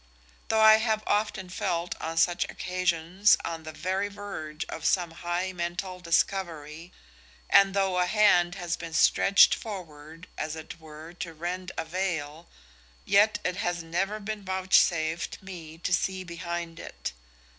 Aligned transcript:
Though 0.47 0.61
I 0.61 0.77
have 0.77 1.03
often 1.05 1.47
felt 1.49 1.93
on 2.01 2.17
such 2.17 2.43
occasions 2.45 3.37
on 3.45 3.61
the 3.61 3.71
very 3.71 4.07
verge 4.07 4.65
of 4.65 4.83
some 4.83 5.11
high 5.11 5.53
mental 5.53 5.99
discovery, 5.99 6.91
and 7.47 7.75
though 7.75 7.99
a 7.99 8.07
hand 8.07 8.55
has 8.55 8.75
been 8.75 8.93
stretched 8.95 9.53
forward 9.53 10.27
as 10.39 10.55
it 10.55 10.79
were 10.79 11.13
to 11.19 11.35
rend 11.35 11.71
the 11.77 11.85
veil, 11.85 12.49
yet 13.05 13.37
it 13.43 13.57
has 13.57 13.83
never 13.83 14.19
been 14.19 14.43
vouchsafed 14.43 15.39
me 15.43 15.77
to 15.77 15.93
see 15.93 16.23
behind 16.23 16.79
it. 16.79 17.13